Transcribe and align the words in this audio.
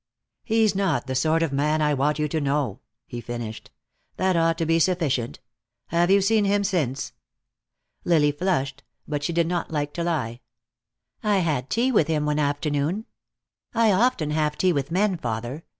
"He's 0.43 0.73
not 0.73 1.05
the 1.05 1.13
sort 1.13 1.43
of 1.43 1.53
man 1.53 1.79
I 1.79 1.93
want 1.93 2.17
you 2.17 2.27
to 2.29 2.41
know," 2.41 2.79
he 3.05 3.21
finished. 3.21 3.69
"That 4.17 4.35
ought 4.35 4.57
to 4.57 4.65
be 4.65 4.79
sufficient. 4.79 5.39
Have 5.89 6.09
you 6.09 6.21
seen 6.21 6.43
him 6.43 6.63
since?" 6.63 7.13
Lily 8.03 8.31
flushed, 8.31 8.81
but 9.07 9.21
she 9.23 9.31
did 9.31 9.45
not 9.45 9.69
like 9.69 9.93
to 9.93 10.03
lie. 10.03 10.39
"I 11.21 11.37
had 11.37 11.69
tea 11.69 11.91
with 11.91 12.07
him 12.07 12.25
one 12.25 12.39
afternoon. 12.39 13.05
I 13.75 13.91
often 13.91 14.31
have 14.31 14.57
tea 14.57 14.73
with 14.73 14.89
men, 14.89 15.19
father. 15.19 15.65